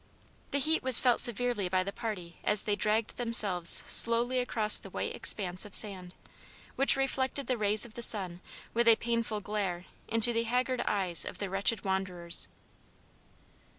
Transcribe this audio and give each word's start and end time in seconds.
The 0.49 0.57
heat 0.57 0.81
was 0.81 0.99
felt 0.99 1.19
very 1.21 1.25
severely 1.25 1.69
by 1.69 1.83
the 1.83 1.93
party 1.93 2.39
as 2.43 2.63
they 2.63 2.75
dragged 2.75 3.17
themselves 3.17 3.83
slowly 3.85 4.39
across 4.39 4.79
the 4.79 4.89
white 4.89 5.15
expanse 5.15 5.63
of 5.63 5.75
sand, 5.75 6.15
which 6.75 6.95
reflected 6.95 7.45
the 7.45 7.55
rays 7.55 7.85
of 7.85 7.93
the 7.93 8.01
sun 8.01 8.41
with 8.73 8.87
a 8.87 8.95
painful 8.95 9.41
glare 9.41 9.85
into 10.07 10.33
the 10.33 10.45
haggard 10.45 10.81
eyes 10.87 11.23
of 11.23 11.37
the 11.37 11.51
wretched 11.51 11.85
wanderers. 11.85 12.47